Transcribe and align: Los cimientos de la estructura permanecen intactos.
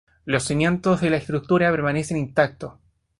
Los 0.25 0.45
cimientos 0.45 0.99
de 1.01 1.11
la 1.11 1.17
estructura 1.17 1.69
permanecen 1.69 2.17
intactos. 2.17 2.73